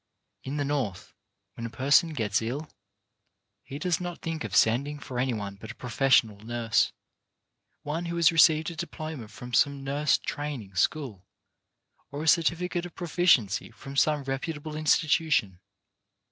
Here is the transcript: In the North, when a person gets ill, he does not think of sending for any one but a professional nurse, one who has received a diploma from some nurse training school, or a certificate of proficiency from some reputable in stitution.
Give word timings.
In 0.43 0.57
the 0.57 0.65
North, 0.65 1.13
when 1.53 1.67
a 1.67 1.69
person 1.69 2.13
gets 2.13 2.41
ill, 2.41 2.67
he 3.61 3.77
does 3.77 4.01
not 4.01 4.19
think 4.23 4.43
of 4.43 4.55
sending 4.55 4.97
for 4.97 5.19
any 5.19 5.31
one 5.35 5.57
but 5.61 5.69
a 5.69 5.75
professional 5.75 6.39
nurse, 6.39 6.91
one 7.83 8.05
who 8.05 8.15
has 8.15 8.31
received 8.31 8.71
a 8.71 8.75
diploma 8.75 9.27
from 9.27 9.53
some 9.53 9.83
nurse 9.83 10.17
training 10.17 10.73
school, 10.73 11.23
or 12.09 12.23
a 12.23 12.27
certificate 12.27 12.87
of 12.87 12.95
proficiency 12.95 13.69
from 13.69 13.95
some 13.95 14.23
reputable 14.23 14.75
in 14.75 14.85
stitution. 14.85 15.59